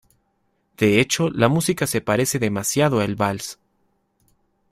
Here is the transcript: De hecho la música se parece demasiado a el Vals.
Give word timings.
De 0.77 0.99
hecho 0.99 1.29
la 1.29 1.47
música 1.47 1.85
se 1.85 2.01
parece 2.01 2.39
demasiado 2.39 3.01
a 3.01 3.05
el 3.05 3.13
Vals. 3.15 3.59